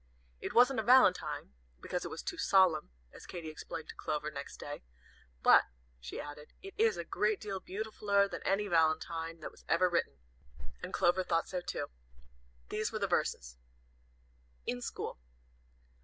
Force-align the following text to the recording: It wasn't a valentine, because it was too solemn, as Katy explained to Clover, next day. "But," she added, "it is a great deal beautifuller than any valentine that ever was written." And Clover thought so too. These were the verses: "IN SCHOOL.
It 0.39 0.55
wasn't 0.55 0.79
a 0.79 0.81
valentine, 0.81 1.53
because 1.79 2.05
it 2.05 2.09
was 2.09 2.23
too 2.23 2.39
solemn, 2.39 2.89
as 3.13 3.27
Katy 3.27 3.49
explained 3.49 3.87
to 3.89 3.95
Clover, 3.95 4.31
next 4.31 4.57
day. 4.59 4.81
"But," 5.43 5.65
she 5.99 6.19
added, 6.19 6.53
"it 6.63 6.73
is 6.75 6.97
a 6.97 7.03
great 7.03 7.39
deal 7.39 7.61
beautifuller 7.61 8.27
than 8.27 8.41
any 8.41 8.67
valentine 8.67 9.41
that 9.41 9.51
ever 9.69 9.89
was 9.89 9.93
written." 9.93 10.17
And 10.81 10.91
Clover 10.91 11.23
thought 11.23 11.47
so 11.47 11.61
too. 11.61 11.91
These 12.69 12.91
were 12.91 12.97
the 12.97 13.05
verses: 13.05 13.57
"IN 14.65 14.81
SCHOOL. 14.81 15.19